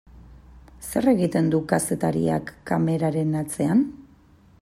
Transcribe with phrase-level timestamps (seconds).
[0.85, 3.85] Zer egiten du kazetariak kameraren atzean?